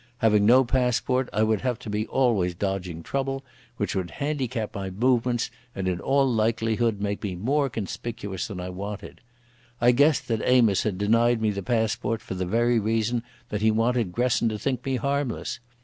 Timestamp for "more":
7.35-7.69